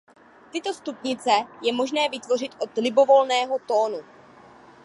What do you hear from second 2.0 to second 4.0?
vytvořit od libovolného tónu.